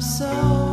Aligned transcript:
so 0.00 0.65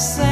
say 0.00 0.29